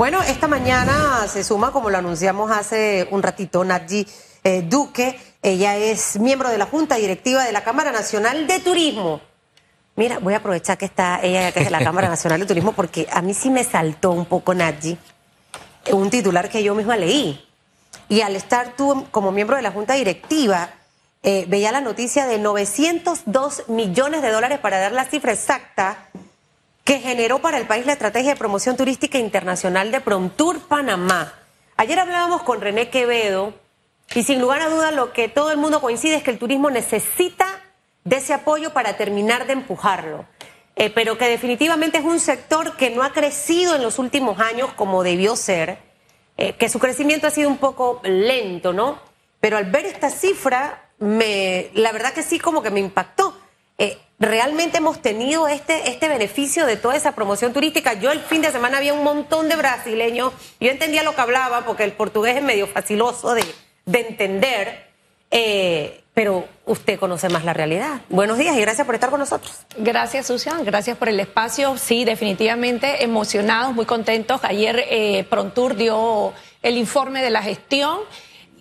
[0.00, 4.06] Bueno, esta mañana se suma, como lo anunciamos hace un ratito, Nadji
[4.44, 5.20] eh, Duque.
[5.42, 9.20] Ella es miembro de la Junta Directiva de la Cámara Nacional de Turismo.
[9.96, 12.72] Mira, voy a aprovechar que está ella, que es de la Cámara Nacional de Turismo,
[12.72, 14.96] porque a mí sí me saltó un poco, Nadji,
[15.92, 17.46] un titular que yo misma leí.
[18.08, 20.70] Y al estar tú como miembro de la Junta Directiva,
[21.22, 26.08] eh, veía la noticia de 902 millones de dólares para dar la cifra exacta
[26.84, 31.34] que generó para el país la estrategia de promoción turística internacional de Promtour Panamá.
[31.76, 33.54] Ayer hablábamos con René Quevedo
[34.14, 36.70] y sin lugar a dudas lo que todo el mundo coincide es que el turismo
[36.70, 37.46] necesita
[38.04, 40.26] de ese apoyo para terminar de empujarlo.
[40.76, 44.72] Eh, pero que definitivamente es un sector que no ha crecido en los últimos años
[44.74, 45.78] como debió ser,
[46.38, 48.98] eh, que su crecimiento ha sido un poco lento, ¿no?
[49.40, 53.38] Pero al ver esta cifra, me, la verdad que sí como que me impactó.
[53.76, 57.94] Eh, realmente hemos tenido este, este beneficio de toda esa promoción turística.
[57.94, 61.64] Yo el fin de semana había un montón de brasileños, yo entendía lo que hablaba
[61.64, 63.44] porque el portugués es medio faciloso de,
[63.86, 64.90] de entender,
[65.30, 68.02] eh, pero usted conoce más la realidad.
[68.10, 69.64] Buenos días y gracias por estar con nosotros.
[69.78, 70.64] Gracias, Susan.
[70.64, 71.78] Gracias por el espacio.
[71.78, 74.40] Sí, definitivamente emocionados, muy contentos.
[74.44, 78.00] Ayer eh, Prontour dio el informe de la gestión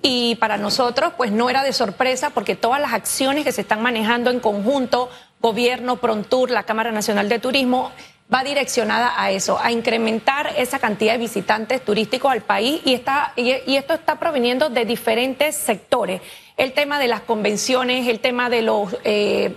[0.02, 3.82] y para nosotros pues no era de sorpresa porque todas las acciones que se están
[3.82, 5.10] manejando en conjunto,
[5.42, 7.92] gobierno, Prontour, la Cámara Nacional de Turismo,
[8.34, 13.34] va direccionada a eso, a incrementar esa cantidad de visitantes turísticos al país y, está,
[13.36, 16.22] y, esto está proveniendo de diferentes sectores.
[16.58, 18.96] El tema de las convenciones, el tema de los...
[19.04, 19.56] Eh,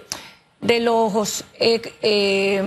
[0.62, 2.62] de los, eh, eh,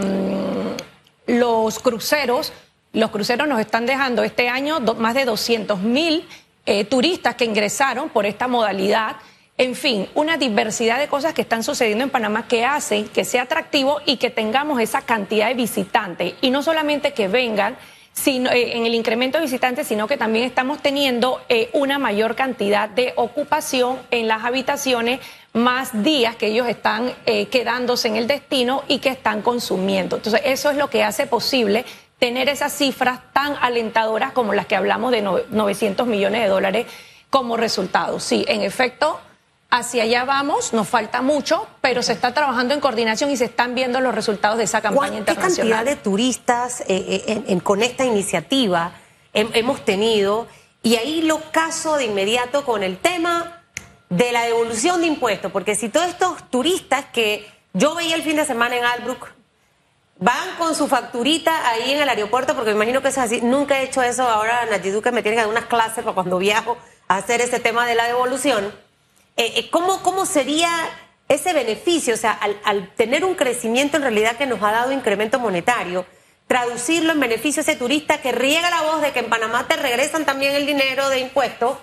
[1.27, 2.53] los cruceros,
[2.93, 6.27] los cruceros nos están dejando este año más de 200 mil
[6.65, 9.15] eh, turistas que ingresaron por esta modalidad.
[9.57, 13.43] En fin, una diversidad de cosas que están sucediendo en Panamá que hacen que sea
[13.43, 16.33] atractivo y que tengamos esa cantidad de visitantes.
[16.41, 17.77] Y no solamente que vengan
[18.11, 22.35] sino, eh, en el incremento de visitantes, sino que también estamos teniendo eh, una mayor
[22.35, 25.21] cantidad de ocupación en las habitaciones,
[25.53, 27.13] más días que ellos están
[27.49, 30.17] quedándose en el destino y que están consumiendo.
[30.17, 31.85] Entonces, eso es lo que hace posible
[32.19, 36.87] tener esas cifras tan alentadoras como las que hablamos de 900 millones de dólares
[37.29, 38.19] como resultado.
[38.19, 39.21] Sí, en efecto,
[39.69, 43.75] hacia allá vamos, nos falta mucho, pero se está trabajando en coordinación y se están
[43.75, 45.55] viendo los resultados de esa campaña internacional.
[45.55, 48.93] ¿Qué cantidad de turistas eh, eh, con esta iniciativa
[49.33, 50.47] hemos tenido?
[50.81, 53.63] Y ahí lo caso de inmediato con el tema
[54.09, 58.37] de la devolución de impuestos, porque si todos estos turistas que yo veía el fin
[58.37, 59.35] de semana en Albrook,
[60.17, 63.41] Van con su facturita ahí en el aeropuerto, porque me imagino que es así.
[63.41, 64.23] Nunca he hecho eso.
[64.23, 66.77] Ahora Nayidu que me tiene que dar unas clases para cuando viajo
[67.09, 68.73] a hacer ese tema de la devolución.
[69.37, 70.69] Eh, eh, ¿cómo, ¿Cómo sería
[71.27, 72.13] ese beneficio?
[72.13, 76.05] O sea, al, tener un crecimiento en realidad que nos ha dado incremento monetario,
[76.47, 79.75] traducirlo en beneficio a ese turista que riega la voz de que en Panamá te
[79.75, 81.77] regresan también el dinero de impuestos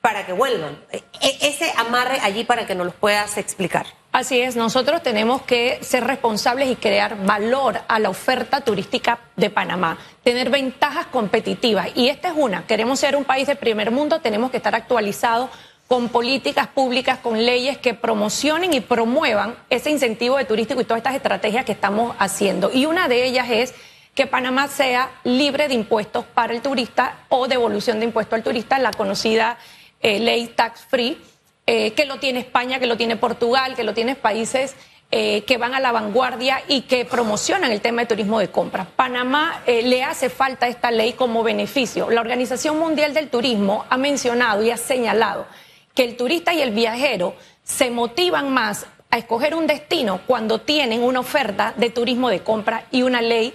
[0.00, 0.78] para que vuelvan.
[0.92, 3.86] E, e, ese amarre allí para que nos lo puedas explicar.
[4.12, 9.50] Así es, nosotros tenemos que ser responsables y crear valor a la oferta turística de
[9.50, 11.88] Panamá, tener ventajas competitivas.
[11.96, 15.50] Y esta es una, queremos ser un país de primer mundo, tenemos que estar actualizados
[15.88, 20.98] con políticas públicas, con leyes que promocionen y promuevan ese incentivo de turístico y todas
[20.98, 22.70] estas estrategias que estamos haciendo.
[22.72, 23.74] Y una de ellas es
[24.14, 28.78] que Panamá sea libre de impuestos para el turista o devolución de impuestos al turista,
[28.78, 29.58] la conocida
[30.00, 31.18] eh, ley tax free
[31.66, 34.76] eh, que lo tiene España, que lo tiene Portugal, que lo tiene países
[35.10, 38.86] eh, que van a la vanguardia y que promocionan el tema de turismo de compra.
[38.96, 42.10] Panamá le hace falta esta ley como beneficio.
[42.10, 45.46] La Organización Mundial del Turismo ha mencionado y ha señalado
[45.94, 51.02] que el turista y el viajero se motivan más a escoger un destino cuando tienen
[51.02, 53.54] una oferta de turismo de compra y una ley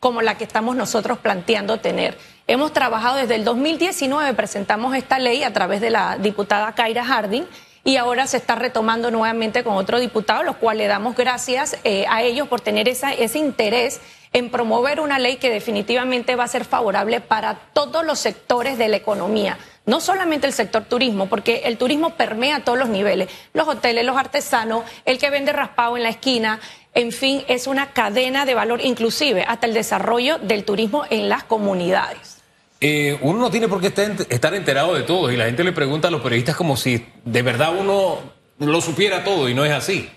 [0.00, 2.18] como la que estamos nosotros planteando tener.
[2.48, 7.44] Hemos trabajado desde el 2019, presentamos esta ley a través de la diputada Kaira Harding
[7.82, 12.04] y ahora se está retomando nuevamente con otro diputado, los cuales le damos gracias eh,
[12.08, 14.00] a ellos por tener ese interés
[14.32, 18.88] en promover una ley que definitivamente va a ser favorable para todos los sectores de
[18.88, 19.56] la economía,
[19.86, 24.04] no solamente el sector turismo, porque el turismo permea a todos los niveles, los hoteles,
[24.04, 26.60] los artesanos, el que vende raspado en la esquina,
[26.94, 31.44] en fin, es una cadena de valor, inclusive hasta el desarrollo del turismo en las
[31.44, 32.38] comunidades.
[32.80, 33.88] Eh, uno no tiene por qué
[34.28, 37.42] estar enterado de todo y la gente le pregunta a los periodistas como si de
[37.42, 38.18] verdad uno
[38.58, 40.10] lo supiera todo y no es así.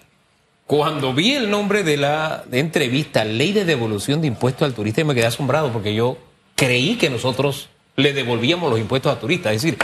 [0.66, 5.16] Cuando vi el nombre de la entrevista, Ley de Devolución de Impuestos al Turista, me
[5.16, 6.18] quedé asombrado porque yo
[6.56, 7.70] creí que nosotros
[8.00, 9.54] le devolvíamos los impuestos a turistas.
[9.54, 9.78] Es decir,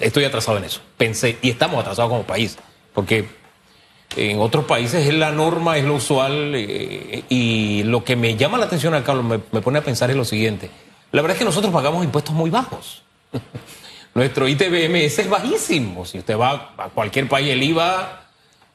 [0.00, 0.80] estoy atrasado en eso.
[0.96, 2.56] Pensé, y estamos atrasados como país,
[2.94, 3.28] porque
[4.16, 6.52] En otros países es la norma, es lo usual.
[6.54, 10.16] eh, y lo que me llama la atención acá, me, me pone a pensar es
[10.16, 10.70] lo siguiente.
[11.12, 13.02] La verdad es que nosotros pagamos impuestos muy bajos.
[14.14, 16.06] Nuestro ITBMS es bajísimo.
[16.06, 18.22] Si usted va a cualquier país, el IVA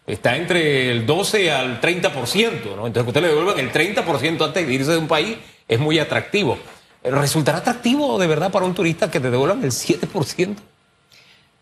[0.06, 2.88] está entre el 12 al 30%, ¿no?
[2.88, 5.98] Entonces que usted le devuelvan el 30% antes de irse de un país es muy
[5.98, 6.60] atractivo.
[7.04, 10.56] ¿Resultará atractivo de verdad para un turista que te devuelvan el 7%?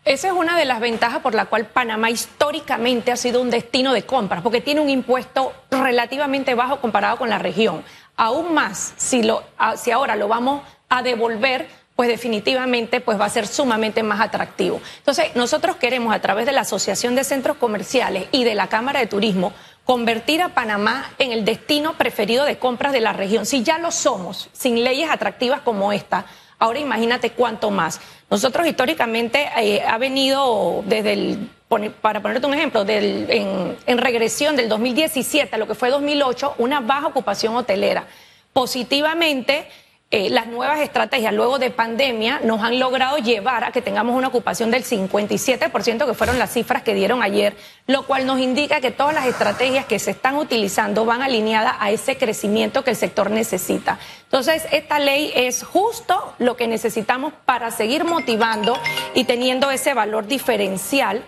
[0.04, 3.92] Esa es una de las ventajas por la cual Panamá históricamente ha sido un destino
[3.92, 7.84] de compras, porque tiene un impuesto relativamente bajo comparado con la región.
[8.16, 9.42] Aún más, si, lo,
[9.76, 14.80] si ahora lo vamos a devolver, pues definitivamente pues va a ser sumamente más atractivo.
[14.98, 19.00] Entonces, nosotros queremos a través de la Asociación de Centros Comerciales y de la Cámara
[19.00, 19.52] de Turismo
[19.90, 23.44] convertir a Panamá en el destino preferido de compras de la región.
[23.44, 26.26] Si ya lo somos, sin leyes atractivas como esta,
[26.60, 28.00] Ahora imagínate cuánto más.
[28.28, 31.50] Nosotros históricamente eh, ha venido desde el,
[32.02, 36.56] para ponerte un ejemplo, del, en, en regresión del 2017 a lo que fue 2008,
[36.58, 38.06] una baja ocupación hotelera.
[38.52, 39.66] Positivamente,
[40.12, 44.26] eh, las nuevas estrategias luego de pandemia nos han logrado llevar a que tengamos una
[44.26, 48.90] ocupación del 57%, que fueron las cifras que dieron ayer, lo cual nos indica que
[48.90, 53.30] todas las estrategias que se están utilizando van alineadas a ese crecimiento que el sector
[53.30, 54.00] necesita.
[54.24, 58.76] Entonces, esta ley es justo lo que necesitamos para seguir motivando
[59.14, 61.22] y teniendo ese valor diferencial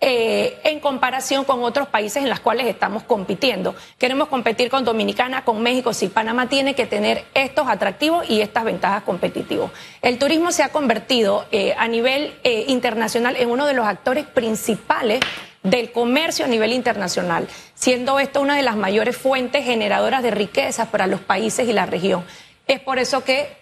[0.00, 3.74] eh, en comparación con otros países en los cuales estamos compitiendo.
[3.98, 8.62] Queremos competir con Dominicana, con México, sí, Panamá tiene que tener estos atractivos y estas
[8.62, 9.72] ventajas competitivas.
[10.00, 14.24] El turismo se ha convertido eh, a nivel eh, internacional en uno de los actores
[14.24, 15.18] principales
[15.64, 20.86] del comercio a nivel internacional, siendo esto una de las mayores fuentes generadoras de riquezas
[20.86, 22.24] para los países y la región.
[22.68, 23.58] Es por eso que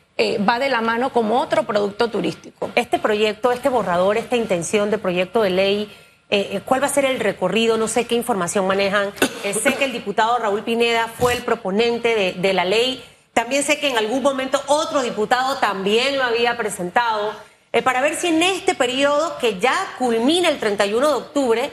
[0.47, 2.71] va de la mano como otro producto turístico.
[2.75, 5.91] Este proyecto, este borrador, esta intención de proyecto de ley,
[6.29, 7.77] eh, eh, ¿cuál va a ser el recorrido?
[7.77, 9.13] No sé qué información manejan.
[9.45, 13.05] Eh, sé que el diputado Raúl Pineda fue el proponente de, la ley.
[13.33, 17.33] También sé que en algún momento otro diputado también lo había presentado.
[17.73, 21.73] Eh, para ver si en este periodo, que ya culmina el 31 de octubre,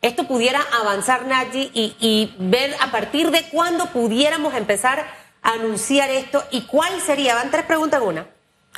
[0.00, 5.04] esto pudiera avanzar, Naji, y, y ver a partir de cuándo pudiéramos empezar
[5.42, 8.26] a anunciar esto y cuál sería, van tres preguntas una,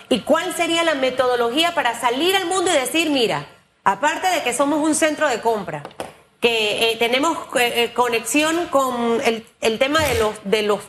[0.08, 3.46] y cuál sería la metodología para salir al mundo y decir, mira,
[3.84, 5.82] aparte de que somos un centro de compra,
[6.40, 10.80] que eh, tenemos eh, eh, conexión con el, el tema de los, de los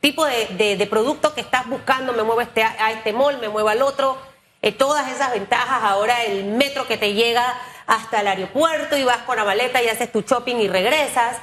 [0.00, 3.38] tipos de, de- de productos que estás buscando, me muevo a este, a este mall,
[3.38, 4.18] me muevo al otro,
[4.60, 7.54] eh, todas esas ventajas, ahora el metro que te llega
[7.86, 11.38] hasta el aeropuerto y vas con la maleta y haces tu shopping y regresas.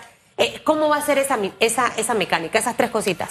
[0.64, 3.30] ¿Cómo va a ser esa, esa, esa mecánica, esas tres cositas?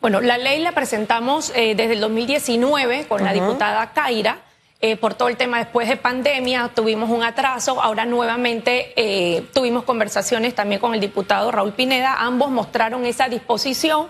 [0.00, 4.38] Bueno, la ley la presentamos eh, desde el 2019 con la diputada Kaira.
[4.78, 7.80] Eh, por todo el tema después de pandemia, tuvimos un atraso.
[7.80, 12.16] Ahora nuevamente eh, tuvimos conversaciones también con el diputado Raúl Pineda.
[12.18, 14.08] Ambos mostraron esa disposición.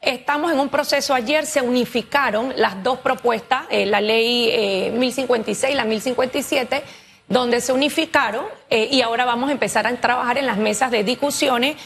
[0.00, 1.14] Estamos en un proceso.
[1.14, 6.82] Ayer se unificaron las dos propuestas, eh, la ley eh, 1056 y la 1057
[7.28, 11.76] donde se unificaron y ahora vamos a empezar a trabajar en las mesas de discusiones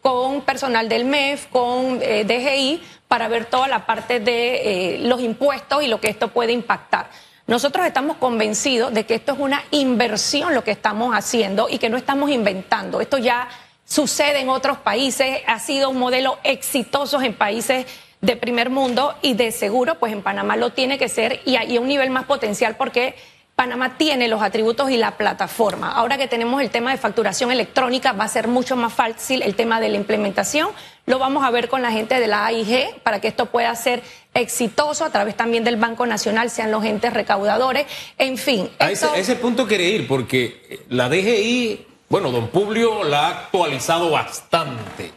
[0.00, 5.88] con personal del MEF, con DGI, para ver toda la parte de los impuestos y
[5.88, 7.10] lo que esto puede impactar.
[7.52, 11.90] Nosotros estamos convencidos de que esto es una inversión lo que estamos haciendo y que
[11.90, 13.02] no estamos inventando.
[13.02, 13.46] Esto ya
[13.84, 17.84] sucede en otros países, ha sido un modelo exitoso en países
[18.22, 21.76] de primer mundo y de seguro pues en Panamá lo tiene que ser y hay
[21.76, 23.16] un nivel más potencial porque
[23.54, 25.92] Panamá tiene los atributos y la plataforma.
[25.92, 29.54] Ahora que tenemos el tema de facturación electrónica, va a ser mucho más fácil el
[29.54, 30.70] tema de la implementación.
[31.04, 34.02] Lo vamos a ver con la gente de la AIG para que esto pueda ser
[34.34, 37.86] exitoso a través también del Banco Nacional, sean los entes recaudadores.
[38.18, 42.48] En fin, A ese, esto- a ese punto quería ir, porque la DGI, bueno, don
[42.48, 45.12] Publio la ha actualizado bastante,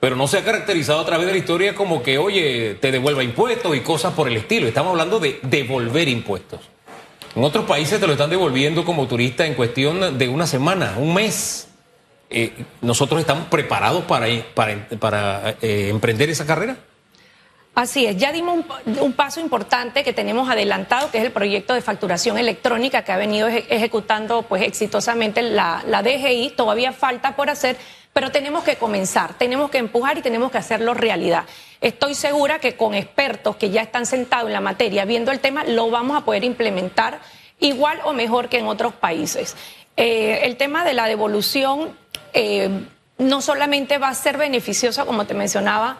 [0.00, 3.22] pero no se ha caracterizado a través de la historia como que, oye, te devuelva
[3.22, 4.66] impuestos y cosas por el estilo.
[4.66, 6.60] Estamos hablando de devolver impuestos.
[7.34, 11.14] En otros países te lo están devolviendo como turista en cuestión de una semana, un
[11.14, 11.68] mes.
[12.28, 16.76] Eh, ¿Nosotros estamos preparados para, para, para eh, emprender esa carrera?
[17.74, 18.66] Así es, ya dimos
[19.00, 23.16] un, paso importante que tenemos adelantado, que es el proyecto de facturación electrónica que ha
[23.16, 26.50] venido eje- ejecutando pues exitosamente la, DGI.
[26.54, 27.78] Todavía falta por hacer,
[28.12, 31.44] pero tenemos que comenzar, tenemos que empujar y tenemos que hacerlo realidad.
[31.80, 35.64] Estoy segura que con expertos que ya están sentados en la materia, viendo el tema,
[35.64, 37.20] lo vamos a poder implementar
[37.58, 39.56] igual o mejor que en otros países.
[39.96, 41.96] Eh, el tema de la devolución
[42.34, 42.68] eh,
[43.16, 45.98] no solamente va a ser beneficiosa, como te mencionaba,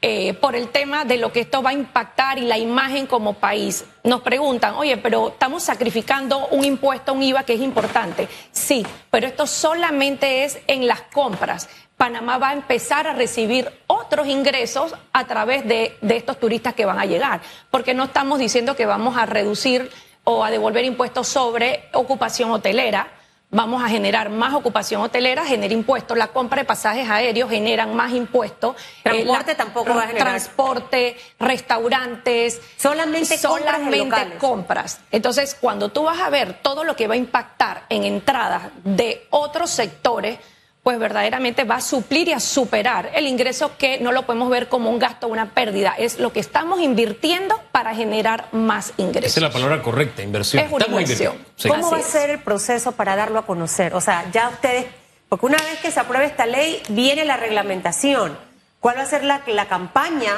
[0.00, 3.34] eh, por el tema de lo que esto va a impactar y la imagen como
[3.34, 3.84] país.
[4.04, 8.28] Nos preguntan, oye, pero estamos sacrificando un impuesto, un IVA que es importante.
[8.52, 11.68] Sí, pero esto solamente es en las compras.
[11.96, 16.84] Panamá va a empezar a recibir otros ingresos a través de, de estos turistas que
[16.86, 17.40] van a llegar,
[17.72, 19.90] porque no estamos diciendo que vamos a reducir
[20.22, 23.17] o a devolver impuestos sobre ocupación hotelera
[23.50, 28.12] vamos a generar más ocupación hotelera, genera impuestos, la compra de pasajes aéreos generan más
[28.12, 28.76] impuestos.
[29.04, 30.28] Eh, transporte tampoco va a generar.
[30.28, 32.60] Transporte, restaurantes.
[32.76, 35.00] Solamente, solamente compras.
[35.10, 39.26] Entonces, cuando tú vas a ver todo lo que va a impactar en entradas de
[39.30, 40.38] otros sectores,
[40.82, 44.68] pues verdaderamente va a suplir y a superar el ingreso que no lo podemos ver
[44.68, 49.30] como un gasto o una pérdida, es lo que estamos invirtiendo para generar más ingresos.
[49.30, 50.64] Esa es la palabra correcta, inversión.
[50.64, 51.36] Es una inversión.
[51.66, 53.94] ¿Cómo va a ser el proceso para darlo a conocer?
[53.94, 54.86] O sea, ya ustedes,
[55.28, 58.38] porque una vez que se apruebe esta ley, viene la reglamentación.
[58.80, 60.32] ¿Cuál va a ser la, campaña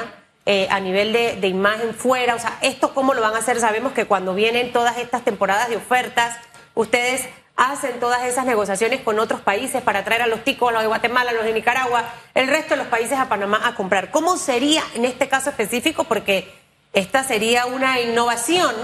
[0.46, 2.34] eh, a nivel de, de imagen fuera?
[2.34, 3.60] O sea, ¿esto cómo lo van a hacer?
[3.60, 6.38] Sabemos que cuando vienen todas estas temporadas de ofertas,
[6.74, 7.28] ustedes
[7.60, 10.88] hacen todas esas negociaciones con otros países para traer a los ticos, a los de
[10.88, 14.10] Guatemala, a los de Nicaragua, el resto de los países a Panamá a comprar.
[14.10, 16.04] ¿Cómo sería en este caso específico?
[16.04, 16.50] Porque
[16.94, 18.74] esta sería una innovación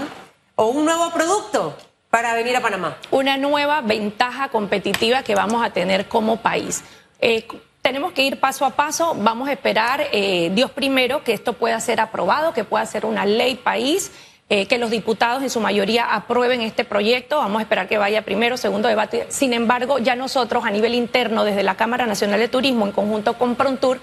[0.55, 1.75] o un nuevo producto
[2.11, 2.97] para venir a Panamá.
[3.09, 6.83] Una nueva ventaja competitiva que vamos a tener como país.
[7.19, 7.47] Eh,
[7.81, 11.79] tenemos que ir paso a paso, vamos a esperar, eh, Dios primero, que esto pueda
[11.79, 14.11] ser aprobado, que pueda ser una ley país.
[14.49, 17.39] Eh, que los diputados en su mayoría aprueben este proyecto.
[17.39, 19.25] Vamos a esperar que vaya primero, segundo debate.
[19.27, 23.37] Sin embargo, ya nosotros a nivel interno, desde la Cámara Nacional de Turismo, en conjunto
[23.37, 23.99] con Prontour,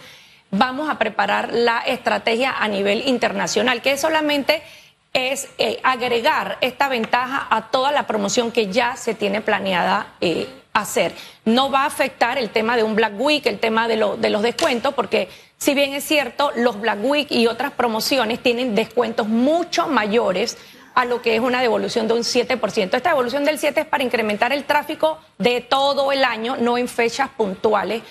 [0.50, 4.62] vamos a preparar la estrategia a nivel internacional, que solamente
[5.14, 10.46] es eh, agregar esta ventaja a toda la promoción que ya se tiene planeada eh,
[10.74, 11.14] hacer.
[11.46, 14.42] No va a afectar el tema de un Black Week, el tema de, de los
[14.42, 15.30] descuentos, porque
[15.64, 20.58] si bien es cierto, los Black Week y otras promociones tienen descuentos mucho mayores
[20.94, 22.94] a lo que es una devolución de un 7%.
[22.94, 26.86] Esta devolución del 7 es para incrementar el tráfico de todo el año, no en
[26.86, 28.02] fechas puntuales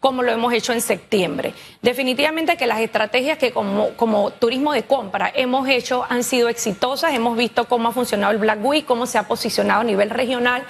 [0.00, 1.52] como lo hemos hecho en septiembre.
[1.82, 7.12] Definitivamente que las estrategias que como, como, turismo de compra hemos hecho han sido exitosas,
[7.12, 10.64] hemos visto cómo ha funcionado el Black Week, cómo se ha posicionado a nivel regional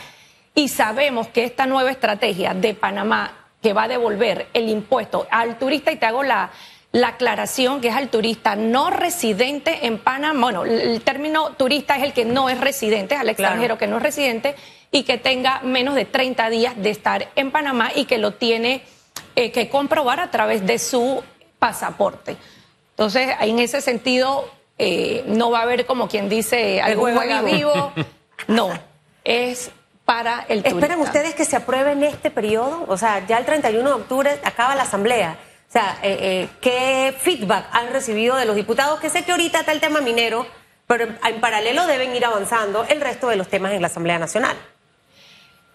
[0.56, 5.58] y sabemos que esta nueva estrategia de Panamá que va a devolver el impuesto al
[5.58, 6.50] turista y te hago la,
[6.92, 10.40] la aclaración que es al turista no residente en Panamá.
[10.40, 13.96] Bueno, el término turista es el que no es residente, es al extranjero que no
[13.96, 14.54] es residente
[14.90, 18.82] y que tenga menos de 30 días de estar en Panamá y que lo tiene
[19.36, 21.22] eh, que comprobar a través de su
[21.58, 22.36] pasaporte.
[22.90, 27.92] Entonces, en ese sentido, eh, no va a haber como quien dice algún juega vivo.
[28.48, 28.70] No,
[29.22, 29.70] es
[30.04, 30.68] para el turista.
[30.68, 32.84] ¿Esperan ustedes que se apruebe en este periodo?
[32.88, 35.38] O sea, ya el 31 de octubre acaba la asamblea.
[35.68, 39.00] O sea, eh, eh, ¿qué feedback han recibido de los diputados?
[39.00, 40.46] Que sé que ahorita está el tema minero,
[40.86, 44.56] pero en, paralelo deben ir avanzando el resto de los temas en la Asamblea Nacional.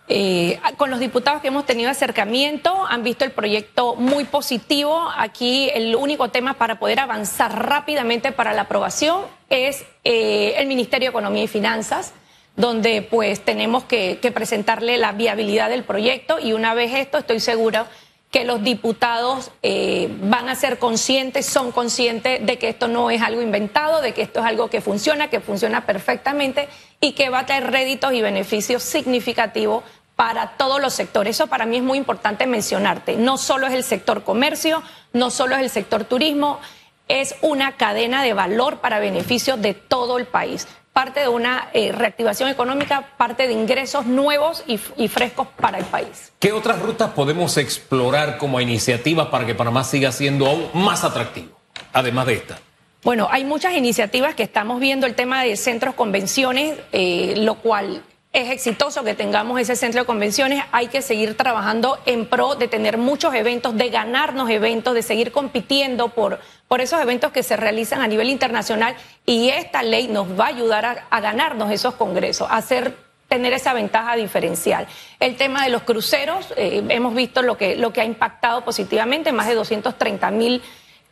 [0.10, 5.10] Eh, con los diputados que hemos tenido acercamiento, han visto el proyecto muy positivo.
[5.18, 11.10] Aquí el único tema para poder avanzar rápidamente para la aprobación es el Ministerio de
[11.10, 12.14] Economía y Finanzas
[12.58, 17.86] donde pues tenemos que, presentarle la viabilidad del proyecto y una vez esto estoy segura
[18.32, 23.22] que los diputados eh, van a ser conscientes, son conscientes de que esto no es
[23.22, 26.68] algo inventado, de que esto es algo que funciona, que funciona perfectamente
[27.00, 29.84] y que va a traer réditos y beneficios significativos
[30.18, 31.38] para todos los sectores.
[31.38, 33.16] Eso para mí es muy importante mencionarte.
[33.16, 34.82] No solo es el sector comercio,
[35.14, 36.60] no solo es el sector turismo,
[37.08, 41.92] es una cadena de valor para beneficio de todo el país parte de una eh,
[41.92, 44.78] reactivación económica, parte de ingresos nuevos y,
[45.08, 46.32] frescos para el país.
[46.40, 51.56] ¿Qué otras rutas podemos explorar como iniciativas para que Panamá siga siendo aún más atractivo,
[51.94, 52.60] además de esta?
[53.04, 58.02] Bueno, hay muchas iniciativas que estamos viendo el tema de centros convenciones, eh, lo cual
[58.34, 62.68] es exitoso que tengamos ese centro de convenciones, hay que seguir trabajando en pro de
[62.68, 67.58] tener muchos eventos, de ganarnos eventos, de seguir compitiendo por, por esos eventos que se
[67.58, 72.48] realizan a nivel internacional y esta ley nos va a ayudar a, ganarnos esos congresos,
[72.52, 72.96] a hacer
[73.28, 74.88] tener esa ventaja diferencial.
[75.20, 79.32] El tema de los cruceros, eh, hemos visto lo que, lo que ha impactado positivamente,
[79.32, 80.62] más de 230 mil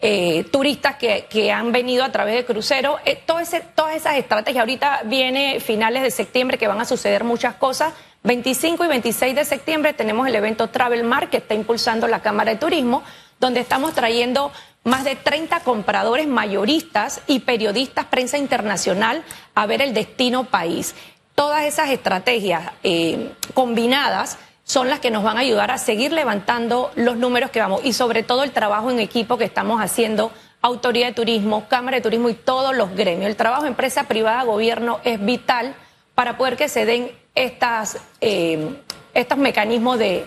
[0.01, 2.99] eh, turistas que, que, han venido a través de crucero.
[3.05, 7.55] Eh, ese, todas esas estrategias, ahorita viene finales de septiembre que van a suceder muchas
[7.55, 7.93] cosas.
[8.23, 12.51] 25 y 26 de septiembre tenemos el evento Travel Mark que está impulsando la Cámara
[12.51, 13.03] de Turismo,
[13.39, 14.51] donde estamos trayendo
[14.83, 19.23] más de 30 compradores mayoristas y periodistas, prensa internacional,
[19.53, 20.95] a ver el destino país.
[21.33, 26.91] Todas esas estrategias eh, combinadas son las que nos van a ayudar a seguir levantando
[26.95, 30.31] los números que vamos y sobre todo el trabajo en equipo que estamos haciendo
[30.61, 33.27] autoridad de turismo, Cámara de Turismo y todos los gremios.
[33.29, 35.75] El trabajo empresa privada, gobierno es vital
[36.15, 38.75] para poder que se den estas, eh,
[39.13, 40.25] estos mecanismos de,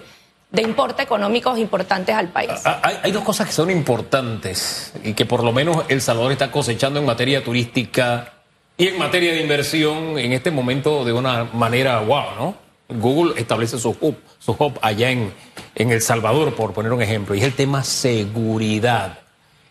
[0.52, 2.52] de importe económicos importantes al país.
[2.64, 6.30] Ah, Hay, hay dos cosas que son importantes y que por lo menos El Salvador
[6.30, 8.35] está cosechando en materia turística
[8.76, 12.68] y en materia de inversión en este momento de una manera wow, ¿no?
[12.88, 15.33] Google establece su hub, su hub allá en,
[15.75, 19.21] en El Salvador, por poner un ejemplo, y es el tema seguridad.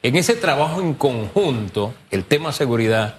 [0.03, 3.15] En ese trabajo en conjunto, el tema seguridad,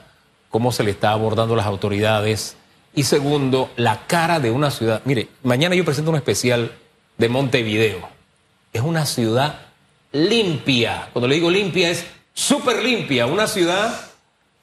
[0.51, 2.57] cómo se le está abordando las autoridades,
[2.95, 5.03] y segundo, la cara de una ciudad.
[5.05, 6.73] Mire, mañana yo presento un especial
[7.17, 8.09] de Montevideo.
[8.73, 9.61] Es una ciudad
[10.13, 11.09] limpia.
[11.13, 13.27] Cuando le digo limpia es súper limpia.
[13.27, 14.08] Una ciudad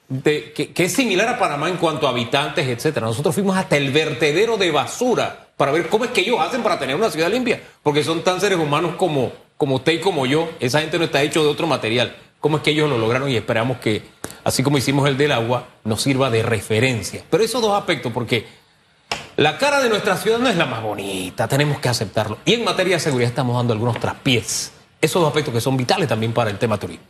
[0.08, 3.06] de- que, es similar a Panamá en cuanto a habitantes, etcétera.
[3.06, 6.78] Nosotros fuimos hasta el vertedero de basura para ver cómo es que ellos hacen para
[6.78, 7.60] tener una ciudad limpia.
[7.82, 10.48] Porque son tan seres humanos como, como usted y como yo.
[10.60, 12.16] Esa gente no está hecho de otro material.
[12.40, 13.28] ¿Cómo es que ellos lo lograron?
[13.30, 14.02] Y esperamos que,
[14.44, 17.22] así como hicimos el del agua, nos sirva de referencia.
[17.28, 18.46] Pero esos dos aspectos, porque
[19.36, 22.38] la cara de nuestra ciudad no es la más bonita, tenemos que aceptarlo.
[22.44, 24.70] Y en materia de seguridad estamos dando algunos traspiés.
[25.00, 27.04] Esos dos aspectos que son vitales también para el tema turismo.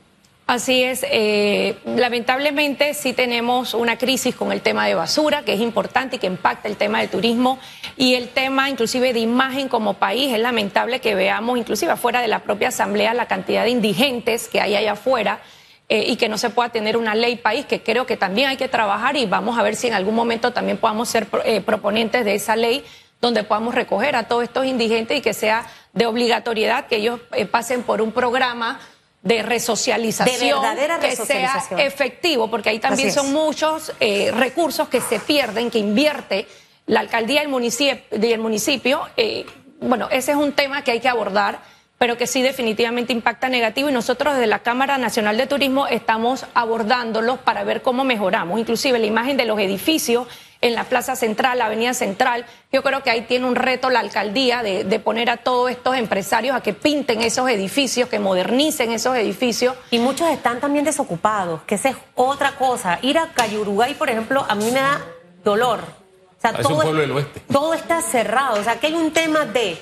[0.46, 5.60] Así es, eh, lamentablemente sí tenemos una crisis con el tema de basura, que es
[5.60, 7.58] importante y que impacta el tema del turismo
[7.96, 10.32] y el tema inclusive de imagen como país.
[10.32, 14.60] Es lamentable que veamos inclusive afuera de la propia asamblea la cantidad de indigentes que
[14.60, 15.40] hay allá afuera
[15.88, 18.56] eh, y que no se pueda tener una ley país, que creo que también hay
[18.56, 22.24] que trabajar y vamos a ver si en algún momento también podamos ser eh, proponentes
[22.24, 22.84] de esa ley
[23.20, 27.46] donde podamos recoger a todos estos indigentes y que sea de obligatoriedad que ellos eh,
[27.46, 28.78] pasen por un programa
[29.26, 35.00] de resocialización De verdadera que sea efectivo, porque ahí también son muchos eh, recursos que
[35.00, 36.46] se pierden, que invierte
[36.86, 38.02] la alcaldía y el municipio.
[38.12, 39.46] Y el municipio eh,
[39.80, 41.60] bueno, ese es un tema que hay que abordar,
[41.98, 46.46] pero que sí definitivamente impacta negativo y nosotros desde la Cámara Nacional de Turismo estamos
[46.54, 50.26] abordándolo para ver cómo mejoramos, inclusive la imagen de los edificios
[50.60, 52.46] en la Plaza Central, la Avenida Central.
[52.72, 55.96] Yo creo que ahí tiene un reto la alcaldía de, de poner a todos estos
[55.96, 59.74] empresarios a que pinten esos edificios, que modernicen esos edificios.
[59.90, 62.98] Y muchos están también desocupados, que esa es otra cosa.
[63.02, 65.04] Ir a Cayurugay, por ejemplo, a mí me da
[65.44, 65.80] dolor.
[65.80, 67.40] O sea, Ah, es un pueblo del oeste.
[67.52, 68.60] todo está cerrado.
[68.60, 69.78] O sea, que hay un tema de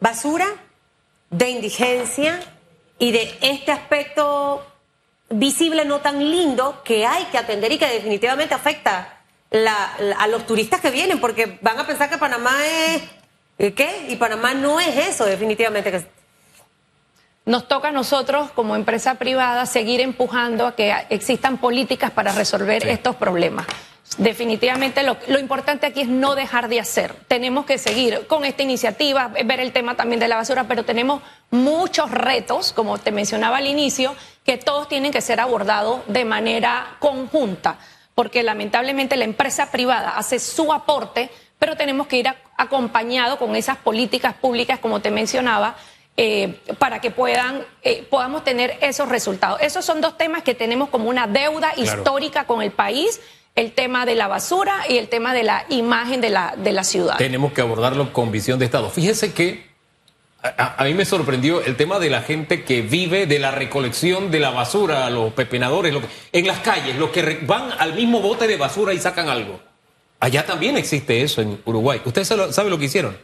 [0.00, 0.46] basura,
[1.30, 2.40] de indigencia
[2.98, 4.64] y de este aspecto
[5.28, 9.15] visible no tan lindo que hay que atender y que definitivamente afecta
[9.50, 13.02] la- la- a los turistas que vienen, porque van a pensar que Panamá es...
[13.58, 14.06] ¿eh, ¿Qué?
[14.08, 15.90] Y Panamá no es eso, definitivamente.
[15.90, 16.06] que
[17.44, 22.82] Nos toca a nosotros, como empresa privada, seguir empujando a que existan políticas para resolver
[22.82, 22.88] Sí.
[22.88, 23.66] estos problemas.
[24.18, 27.12] Definitivamente lo, lo importante aquí es no dejar de hacer.
[27.28, 31.22] Tenemos que seguir con esta iniciativa, ver el tema también de la basura, pero tenemos
[31.50, 36.96] muchos retos, como te mencionaba al inicio, que todos tienen que ser abordados de manera
[37.00, 37.78] conjunta,
[38.16, 43.54] porque lamentablemente la empresa privada hace su aporte, pero tenemos que ir a- acompañado con
[43.54, 45.76] esas políticas públicas, como te mencionaba,
[46.16, 49.60] eh, para que puedan eh, podamos tener esos resultados.
[49.60, 51.98] Esos son dos temas que tenemos como una deuda Claro.
[52.00, 53.20] histórica con el país,
[53.54, 56.84] el tema de la basura y el tema de la imagen de la, de la
[56.84, 57.18] ciudad.
[57.18, 58.88] Tenemos que abordarlo con visión de Estado.
[58.90, 59.66] Fíjese que
[60.42, 64.38] a, mí me sorprendió el tema de la gente que vive de la recolección de
[64.40, 68.46] la basura, los pepenadores, lo que- en las calles, los que van al mismo bote
[68.46, 69.60] de basura y sacan algo.
[70.20, 72.00] Allá también existe eso en Uruguay.
[72.04, 73.16] ¿Usted sabe, sabe lo que hicieron?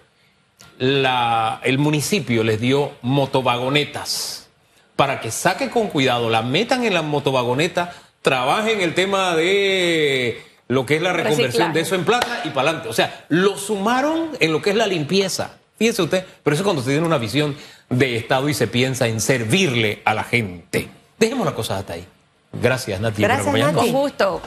[0.79, 4.49] La- el municipio les dio motovagonetas
[4.97, 10.87] para que saquen con cuidado, la metan en la motovagoneta, trabajen el tema de lo
[10.87, 11.73] que es la reconversión Reciclaje.
[11.75, 12.89] de eso en plata y para adelante.
[12.89, 15.59] O sea, lo sumaron en lo que es la limpieza.
[15.83, 17.57] Fíjese usted, pero eso es cuando se tiene una visión
[17.91, 20.89] de Estado y se piensa en servirle a la gente.
[21.19, 22.07] Dejemos la cosa hasta ahí.
[22.53, 23.83] Gracias, Nati, por Gracias, acompañarnos.
[23.83, 23.93] Nati.
[23.93, 24.43] Con gusto.